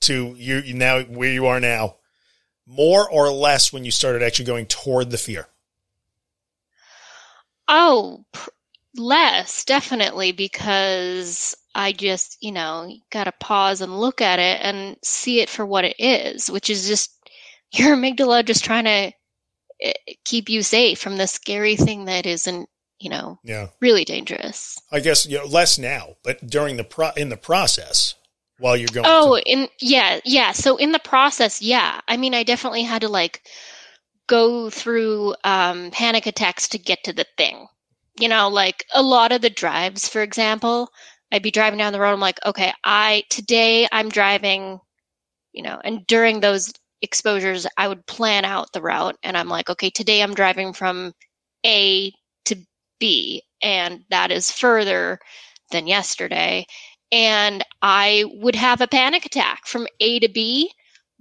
[0.02, 1.96] to you, you now where you are now.
[2.68, 5.48] More or less when you started actually going toward the fear.
[7.68, 8.24] Oh,
[8.96, 14.96] less definitely because I just, you know, got to pause and look at it and
[15.04, 17.12] see it for what it is, which is just
[17.74, 19.12] your amygdala just trying to
[19.82, 23.68] eh, keep you safe from the scary thing that isn't, you know, yeah.
[23.82, 24.80] really dangerous.
[24.92, 28.16] I guess you know less now, but during the pro in the process
[28.58, 29.06] while you're going.
[29.08, 30.54] Oh, to- in yeah, yeah.
[30.54, 32.00] So in the process, yeah.
[32.08, 33.42] I mean, I definitely had to like
[34.28, 37.68] go through um, panic attacks to get to the thing.
[38.18, 40.90] You know, like a lot of the drives, for example,
[41.32, 42.14] I'd be driving down the road.
[42.14, 44.80] I'm like, okay, I today I'm driving,
[45.54, 49.70] you know, and during those exposures, I would plan out the route, and I'm like,
[49.70, 51.14] okay, today I'm driving from
[51.66, 52.12] A
[52.46, 52.56] to
[53.00, 55.20] B, and that is further
[55.72, 56.66] than yesterday.
[57.12, 60.72] And I would have a panic attack from A to B,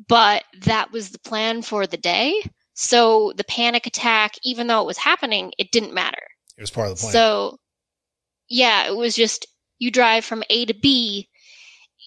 [0.09, 2.43] but that was the plan for the day.
[2.75, 6.27] So the panic attack, even though it was happening, it didn't matter.
[6.57, 7.13] It was part of the plan.
[7.13, 7.59] So,
[8.49, 9.47] yeah, it was just
[9.79, 11.29] you drive from A to B.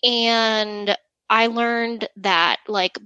[0.03, 0.95] And
[1.30, 2.97] I learned that, like,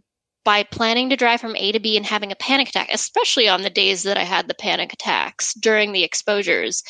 [0.44, 3.62] by planning to drive from A to B and having a panic attack, especially on
[3.62, 6.84] the days that I had the panic attacks during the exposures,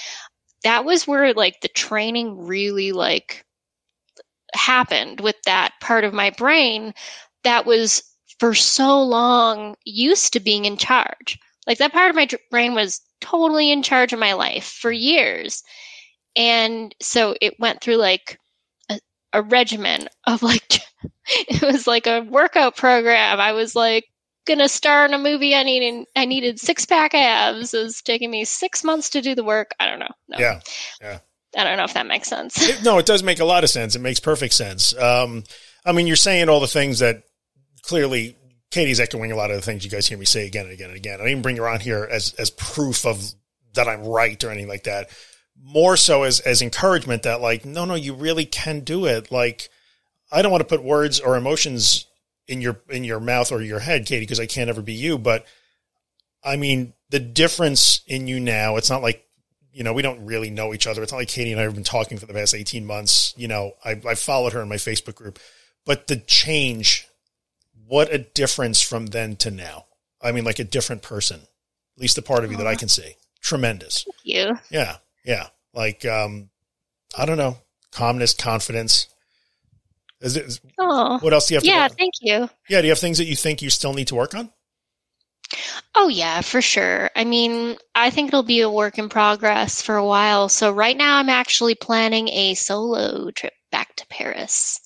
[0.64, 3.46] that was where, like, the training really, like,
[4.54, 6.94] happened with that part of my brain
[7.44, 8.04] that was
[8.40, 11.38] for so long used to being in charge.
[11.68, 15.64] Like, that part of my brain was totally in charge of my life for years.
[16.36, 18.40] And so it went through like
[18.90, 19.00] a,
[19.34, 20.80] a regimen of like,
[21.28, 23.40] it was like a workout program.
[23.40, 24.06] I was like,
[24.48, 27.74] gonna star in a movie I needed I needed six pack abs.
[27.74, 29.72] It was taking me six months to do the work.
[29.80, 30.10] I don't know.
[30.30, 30.38] No.
[30.40, 30.60] Yeah.
[31.00, 31.20] Yeah.
[31.58, 32.68] I don't know if that makes sense.
[32.68, 33.96] It, no, it does make a lot of sense.
[33.96, 34.98] It makes perfect sense.
[34.98, 35.44] Um,
[35.86, 37.24] I mean, you're saying all the things that
[37.82, 38.38] clearly
[38.72, 40.90] Katie's echoing a lot of the things you guys hear me say again and again
[40.90, 41.20] and again.
[41.20, 43.34] I didn't bring her on here as as proof of
[43.74, 45.10] that I'm right or anything like that
[45.64, 49.32] more so as as encouragement that like no no you really can do it.
[49.32, 49.70] Like
[50.32, 52.08] i don't want to put words or emotions
[52.48, 55.18] in your in your mouth or your head katie because i can't ever be you
[55.18, 55.46] but
[56.44, 59.26] i mean the difference in you now it's not like
[59.74, 61.02] you know we don't really know each other.
[61.02, 63.48] It's not like katie and i have been talking for the past 18 months you
[63.48, 65.40] know i i followed her in my facebook group.
[65.86, 67.08] But the change
[67.88, 69.86] what a difference from then to now.
[70.22, 71.42] I mean like a different person.
[71.42, 73.16] At least the part of you that i can see.
[73.42, 74.04] Tremendous.
[74.04, 74.60] Thank you.
[74.70, 75.48] Yeah yeah.
[75.74, 76.50] Like, um,
[77.18, 77.58] I don't know,
[77.92, 79.08] calmness, confidence.
[80.22, 81.66] Is it, oh, what else do you have?
[81.66, 82.50] Yeah, thank you.
[82.70, 84.52] Yeah, do you have things that you think you still need to work on?
[85.96, 87.10] Oh yeah, for sure.
[87.16, 90.48] I mean, I think it'll be a work in progress for a while.
[90.48, 94.80] So right now, I'm actually planning a solo trip back to Paris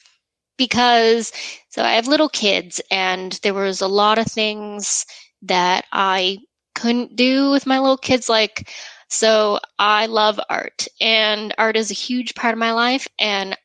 [0.58, 1.32] because
[1.70, 5.06] so I have little kids, and there was a lot of things
[5.44, 6.40] that I
[6.74, 8.70] couldn't do with my little kids, like
[9.16, 13.08] so I love art, and art is a huge part of my life.
[13.18, 13.58] And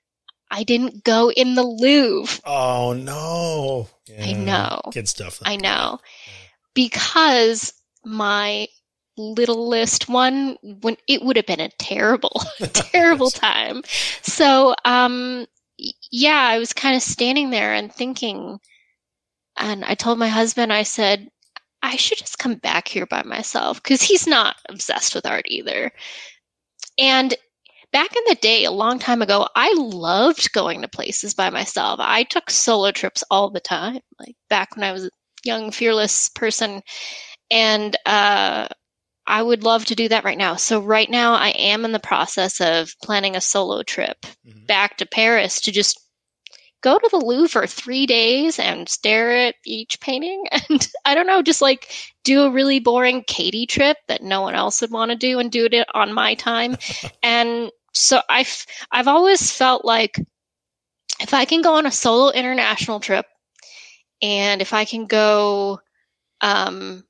[0.50, 2.40] I didn't go in the Louvre.
[2.44, 3.88] Oh no!
[4.06, 4.26] Yeah.
[4.26, 4.80] I know.
[4.92, 5.40] Kid stuff.
[5.44, 6.00] I know
[6.74, 7.72] because
[8.04, 8.66] my
[9.16, 13.82] littlest one when it would have been a terrible terrible time
[14.22, 15.46] so um
[16.10, 18.58] yeah i was kind of standing there and thinking
[19.58, 21.28] and i told my husband i said
[21.90, 25.90] I should just come back here by myself because he's not obsessed with art either.
[26.96, 27.34] And
[27.92, 31.98] back in the day, a long time ago, I loved going to places by myself.
[32.00, 35.10] I took solo trips all the time, like back when I was a
[35.42, 36.80] young, fearless person.
[37.50, 38.68] And uh,
[39.26, 40.54] I would love to do that right now.
[40.54, 44.66] So, right now, I am in the process of planning a solo trip mm-hmm.
[44.66, 46.00] back to Paris to just
[46.82, 50.44] go to the Louvre for three days and stare at each painting.
[50.68, 51.92] And I don't know, just like
[52.24, 55.50] do a really boring Katie trip that no one else would want to do and
[55.50, 56.76] do it on my time.
[57.22, 60.16] and so I've, I've always felt like
[61.20, 63.26] if I can go on a solo international trip
[64.22, 65.80] and if I can go
[66.40, 67.04] um,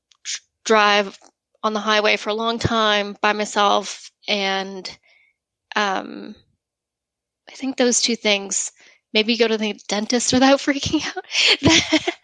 [0.65, 1.19] drive
[1.63, 4.99] on the highway for a long time by myself and
[5.77, 6.35] um,
[7.49, 8.73] I think those two things
[9.13, 12.15] maybe go to the dentist without freaking out,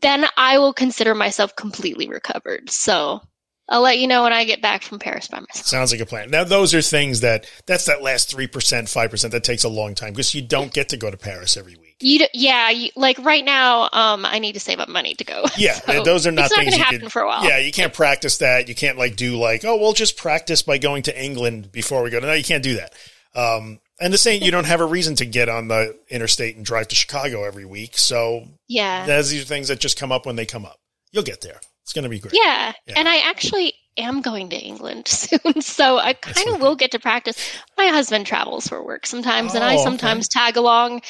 [0.00, 2.70] then I will consider myself completely recovered.
[2.70, 3.20] So
[3.68, 5.66] I'll let you know when I get back from Paris by myself.
[5.66, 6.30] Sounds like a plan.
[6.30, 10.12] Now, those are things that that's that last 3%, 5% that takes a long time
[10.12, 11.96] because you don't get to go to Paris every week.
[12.00, 15.44] You yeah, you, like right now, um, I need to save up money to go.
[15.56, 17.44] Yeah, so those are not it's things you happen can, for a while.
[17.44, 18.68] Yeah, you can't practice that.
[18.68, 22.10] You can't like do like, oh, we'll just practice by going to England before we
[22.10, 22.18] go.
[22.18, 22.94] No, you can't do that.
[23.34, 26.64] Um, and the same, you don't have a reason to get on the interstate and
[26.64, 27.96] drive to Chicago every week.
[27.96, 30.78] So yeah, these are things that just come up when they come up.
[31.12, 31.60] You'll get there.
[31.82, 32.34] It's going to be great.
[32.34, 32.72] Yeah.
[32.86, 32.94] yeah.
[32.96, 35.60] And I actually am going to England soon.
[35.60, 37.36] So I kind of will get to practice.
[37.76, 40.46] My husband travels for work sometimes, oh, and I oh, sometimes okay.
[40.46, 41.02] tag along.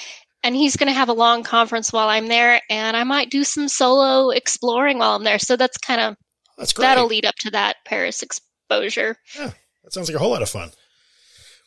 [0.45, 3.45] And he's going to have a long conference while I'm there, and I might do
[3.45, 5.39] some solo exploring while I'm there.
[5.39, 6.17] So that's kind of
[6.59, 6.87] that's great.
[6.87, 9.17] That'll lead up to that Paris exposure.
[9.37, 9.53] Yeah,
[9.85, 10.73] that sounds like a whole lot of fun.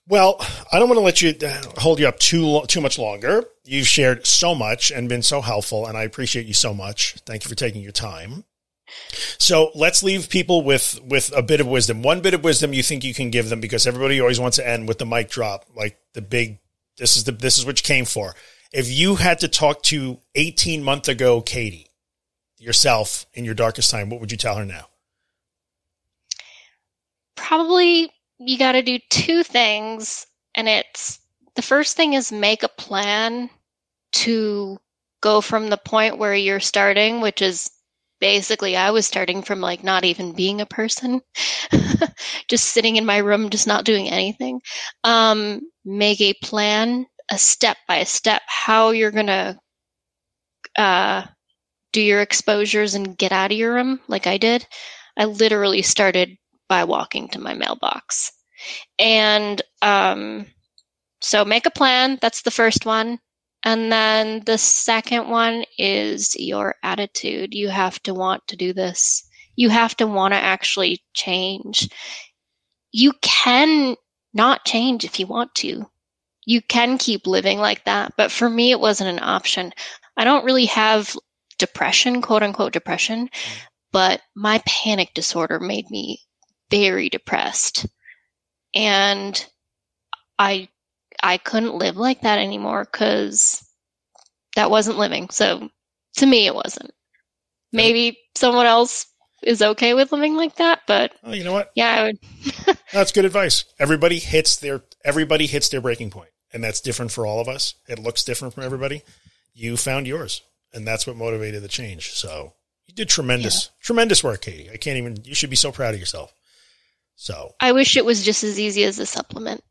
[0.08, 0.38] Well,
[0.72, 3.44] I don't want to let you uh, hold you up too too much longer.
[3.64, 7.16] You've shared so much and been so helpful, and I appreciate you so much.
[7.26, 8.44] Thank you for taking your time.
[9.40, 12.04] So let's leave people with with a bit of wisdom.
[12.04, 14.68] One bit of wisdom you think you can give them because everybody always wants to
[14.68, 16.60] end with the mic drop, like the big.
[16.98, 18.36] This is the this is what you came for.
[18.72, 21.88] If you had to talk to eighteen month ago Katie,
[22.60, 24.88] yourself in your darkest time, what would you tell her now?
[27.36, 31.20] Probably you got to do two things and it's
[31.56, 33.50] the first thing is make a plan
[34.12, 34.78] to
[35.22, 37.70] go from the point where you're starting which is
[38.20, 41.22] basically i was starting from like not even being a person.
[42.50, 44.62] Just sitting in my room just not doing anything.
[45.04, 49.58] Um, make a plan a step by step how you're gonna
[50.78, 51.24] uh,
[51.94, 54.66] do your exposures and get out of your room like i did.
[55.18, 56.38] I literally started
[56.68, 58.32] by walking to my mailbox.
[59.00, 60.46] And um,
[61.22, 62.18] so make a plan.
[62.22, 63.20] That's the first one.
[63.64, 67.54] And then the second one is your attitude.
[67.54, 69.28] You have to want to do this.
[69.56, 71.90] You have to want to actually change.
[72.92, 73.96] You can
[74.34, 75.90] not change if you want to.
[76.46, 78.14] You can keep living like that.
[78.18, 79.74] But for me, it wasn't an option.
[80.16, 81.16] I don't really have
[81.58, 83.30] depression, quote unquote depression,
[83.92, 86.20] but my panic disorder made me
[86.70, 87.86] very depressed.
[88.74, 89.46] And
[90.38, 90.70] I
[91.24, 93.64] I couldn't live like that anymore cuz
[94.56, 95.30] that wasn't living.
[95.30, 95.70] So
[96.18, 96.94] to me it wasn't.
[97.72, 99.08] Maybe someone else
[99.46, 101.72] is okay with living like that, but oh, you know what?
[101.76, 102.78] Yeah, I would.
[102.92, 103.66] that's good advice.
[103.80, 107.76] Everybody hits their everybody hits their breaking point, and that's different for all of us.
[107.88, 109.04] It looks different from everybody.
[109.54, 110.42] You found yours,
[110.74, 112.14] and that's what motivated the change.
[112.14, 112.54] So
[112.88, 113.86] you did tremendous, yeah.
[113.86, 114.70] tremendous work, Katie.
[114.72, 115.18] I can't even.
[115.24, 116.34] You should be so proud of yourself.
[117.16, 119.64] So I wish it was just as easy as a supplement.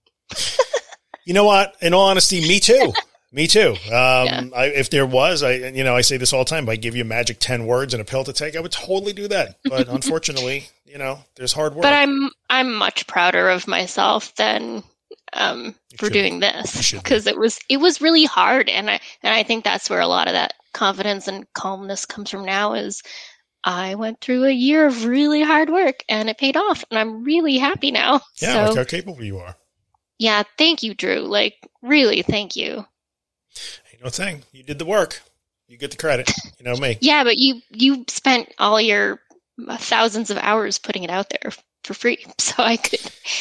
[1.25, 1.75] you know what?
[1.81, 2.93] In all honesty, me too.
[3.35, 3.71] Me too.
[3.71, 4.45] Um, yeah.
[4.55, 6.67] I, if there was, I, you know, I say this all the time.
[6.67, 8.71] But I give you a magic 10 words and a pill to take, I would
[8.71, 9.57] totally do that.
[9.65, 11.83] But unfortunately, you know, there's hard work.
[11.83, 14.85] But I'm, I'm much prouder of myself than,
[15.33, 18.69] um, for doing this because it was, it was really hard.
[18.69, 22.31] And I, and I think that's where a lot of that confidence and calmness comes
[22.31, 23.03] from now is
[23.64, 27.24] I went through a year of really hard work and it paid off and I'm
[27.24, 28.20] really happy now.
[28.40, 29.57] Yeah, so, look how capable you are.
[30.19, 31.21] Yeah, thank you, Drew.
[31.21, 32.85] Like, really, thank you.
[33.92, 34.42] Ain't no thing.
[34.52, 35.21] You did the work.
[35.67, 36.31] You get the credit.
[36.58, 36.98] You know me.
[37.00, 39.21] yeah, but you you spent all your
[39.67, 41.52] uh, thousands of hours putting it out there
[41.85, 43.00] for free, so I could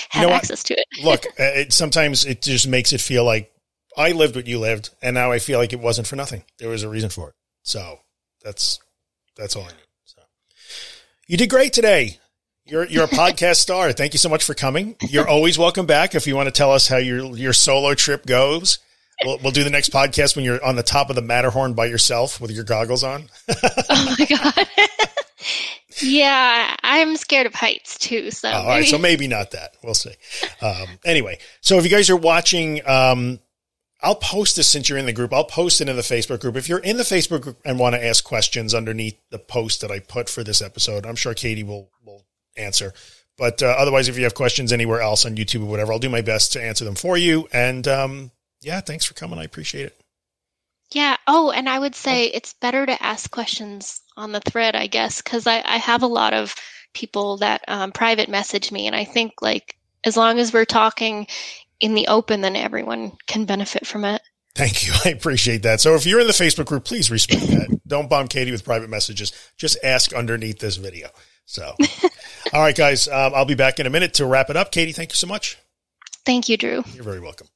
[0.09, 0.85] have you know access to it.
[1.03, 3.51] Look, uh, it, sometimes it just makes it feel like
[3.97, 6.43] I lived what you lived, and now I feel like it wasn't for nothing.
[6.59, 7.35] There was a reason for it.
[7.63, 7.99] So
[8.41, 8.79] that's
[9.35, 9.82] that's all I need.
[11.25, 12.19] You did great today.
[12.65, 13.93] You're you're a podcast star.
[13.93, 14.95] Thank you so much for coming.
[15.01, 16.15] You're always welcome back.
[16.15, 18.79] If you want to tell us how your your solo trip goes,
[19.23, 21.85] we'll we'll do the next podcast when you're on the top of the Matterhorn by
[21.85, 23.29] yourself with your goggles on.
[23.49, 24.67] oh my god.
[26.01, 28.29] Yeah, I'm scared of heights too.
[28.31, 29.77] So oh, all right, so maybe not that.
[29.81, 30.13] We'll see.
[30.61, 33.39] Um, anyway, so if you guys are watching, um,
[34.03, 35.33] I'll post this since you're in the group.
[35.33, 36.57] I'll post it in the Facebook group.
[36.57, 39.91] If you're in the Facebook group and want to ask questions underneath the post that
[39.91, 42.25] I put for this episode, I'm sure Katie will will
[42.57, 42.93] answer.
[43.37, 46.09] But uh, otherwise, if you have questions anywhere else on YouTube or whatever, I'll do
[46.09, 47.47] my best to answer them for you.
[47.51, 48.31] And um,
[48.61, 49.39] yeah, thanks for coming.
[49.39, 49.99] I appreciate it.
[50.91, 51.17] Yeah.
[51.27, 55.21] Oh, and I would say it's better to ask questions on the thread, I guess,
[55.21, 56.53] because I, I have a lot of
[56.93, 58.85] people that um, private message me.
[58.85, 59.75] And I think, like,
[60.05, 61.27] as long as we're talking
[61.83, 64.21] in the open, then everyone can benefit from it.
[64.55, 64.93] Thank you.
[65.05, 65.81] I appreciate that.
[65.81, 67.81] So if you're in the Facebook group, please respect that.
[67.87, 69.33] Don't bomb Katie with private messages.
[69.57, 71.09] Just ask underneath this video.
[71.45, 71.75] So,
[72.53, 74.71] all right, guys, um, I'll be back in a minute to wrap it up.
[74.71, 75.57] Katie, thank you so much.
[76.25, 76.85] Thank you, Drew.
[76.93, 77.47] You're very welcome.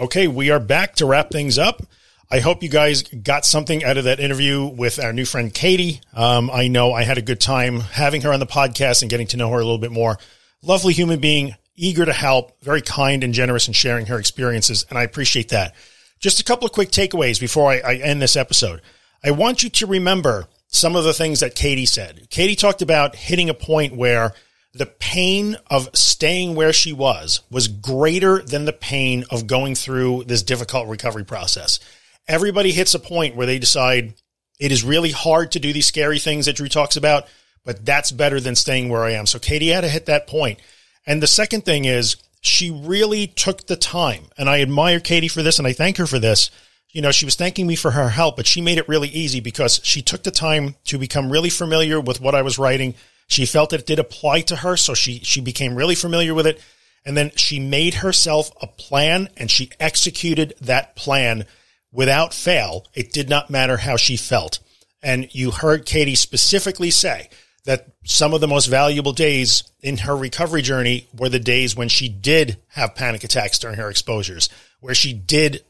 [0.00, 1.82] Okay, we are back to wrap things up.
[2.30, 6.00] I hope you guys got something out of that interview with our new friend Katie.
[6.14, 9.26] Um, I know I had a good time having her on the podcast and getting
[9.28, 10.18] to know her a little bit more.
[10.62, 14.98] Lovely human being, eager to help, very kind and generous in sharing her experiences, and
[14.98, 15.74] I appreciate that.
[16.18, 18.80] Just a couple of quick takeaways before I, I end this episode.
[19.22, 22.28] I want you to remember some of the things that Katie said.
[22.30, 24.32] Katie talked about hitting a point where
[24.72, 30.24] the pain of staying where she was was greater than the pain of going through
[30.24, 31.80] this difficult recovery process.
[32.28, 34.14] Everybody hits a point where they decide
[34.58, 37.26] it is really hard to do these scary things that Drew talks about,
[37.64, 39.26] but that's better than staying where I am.
[39.26, 40.58] So Katie had to hit that point.
[41.06, 45.42] And the second thing is she really took the time and I admire Katie for
[45.42, 46.50] this and I thank her for this
[46.96, 49.38] you know, she was thanking me for her help, but she made it really easy
[49.38, 52.94] because she took the time to become really familiar with what I was writing.
[53.26, 56.58] She felt it did apply to her, so she she became really familiar with it.
[57.04, 61.44] And then she made herself a plan and she executed that plan
[61.92, 62.86] without fail.
[62.94, 64.60] It did not matter how she felt.
[65.02, 67.28] And you heard Katie specifically say
[67.66, 71.88] that some of the most valuable days in her recovery journey were the days when
[71.88, 74.48] she did have panic attacks during her exposures,
[74.80, 75.62] where she did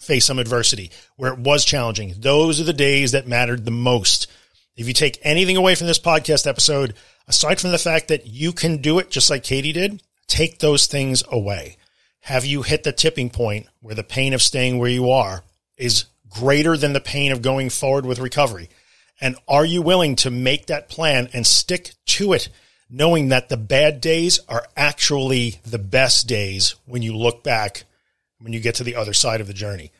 [0.00, 2.14] face some adversity, where it was challenging.
[2.18, 4.26] Those are the days that mattered the most.
[4.76, 6.94] If you take anything away from this podcast episode,
[7.28, 10.86] aside from the fact that you can do it just like Katie did, take those
[10.86, 11.76] things away.
[12.20, 15.44] Have you hit the tipping point where the pain of staying where you are
[15.76, 18.68] is greater than the pain of going forward with recovery?
[19.20, 22.48] And are you willing to make that plan and stick to it,
[22.88, 27.84] knowing that the bad days are actually the best days when you look back,
[28.38, 29.90] when you get to the other side of the journey?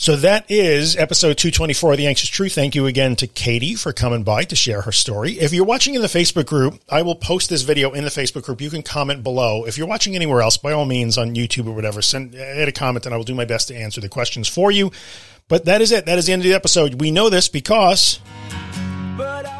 [0.00, 2.54] So that is episode 224 of The Anxious Truth.
[2.54, 5.32] Thank you again to Katie for coming by to share her story.
[5.32, 8.44] If you're watching in the Facebook group, I will post this video in the Facebook
[8.44, 8.60] group.
[8.60, 9.64] You can comment below.
[9.64, 12.72] If you're watching anywhere else, by all means on YouTube or whatever, send add a
[12.72, 14.92] comment and I will do my best to answer the questions for you.
[15.48, 16.06] But that is it.
[16.06, 17.00] That is the end of the episode.
[17.00, 18.20] We know this because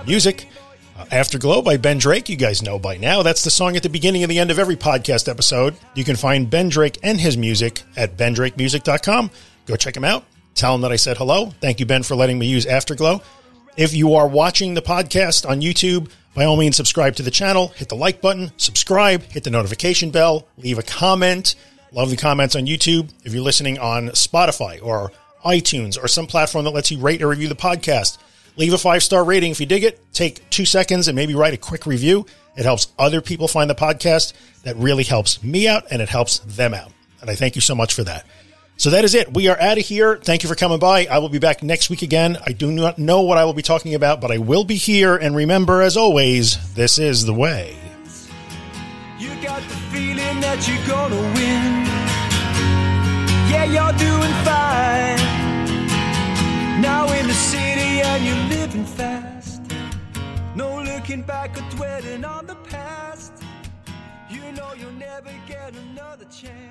[0.07, 0.49] music.
[0.99, 3.23] Uh, Afterglow by Ben Drake, you guys know by now.
[3.23, 5.77] That's the song at the beginning and the end of every podcast episode.
[5.95, 9.31] You can find Ben Drake and his music at bendrakemusic.com.
[9.67, 10.25] Go check him out.
[10.55, 11.53] Tell him that I said hello.
[11.61, 13.23] Thank you, Ben, for letting me use Afterglow.
[13.77, 17.69] If you are watching the podcast on YouTube, by all means, subscribe to the channel,
[17.69, 21.55] hit the like button, subscribe, hit the notification bell, leave a comment.
[21.93, 23.09] Love the comments on YouTube.
[23.25, 25.13] If you're listening on Spotify or
[25.45, 28.19] iTunes or some platform that lets you rate or review the podcast,
[28.57, 30.01] leave a five star rating if you dig it.
[30.13, 32.27] Take two seconds and maybe write a quick review.
[32.57, 34.33] It helps other people find the podcast.
[34.65, 36.93] That really helps me out and it helps them out.
[37.21, 38.27] And I thank you so much for that.
[38.77, 39.35] So that is it.
[39.35, 40.17] We are out of here.
[40.17, 41.07] Thank you for coming by.
[41.07, 42.39] I will be back next week again.
[42.47, 45.17] I do not know what I will be talking about, but I will be here.
[45.17, 47.77] And remember, as always, this is the way.
[49.19, 51.88] You got the feeling that you're gonna win.
[53.51, 55.19] Yeah, you're doing fine.
[56.83, 59.63] Now in the city and you're living fast.
[60.55, 63.33] No looking back or dwelling on the past.
[64.29, 66.68] You know you'll never get another chance.